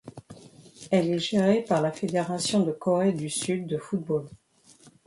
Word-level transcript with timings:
Elle 0.89 1.11
est 1.11 1.19
gérée 1.19 1.61
par 1.61 1.79
la 1.79 1.91
Fédération 1.91 2.61
de 2.65 2.71
Corée 2.71 3.13
du 3.13 3.29
Sud 3.29 3.67
de 3.67 3.77
football. 3.77 4.27